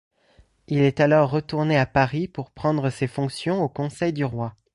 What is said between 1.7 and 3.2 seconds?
à Paris pour prendre ses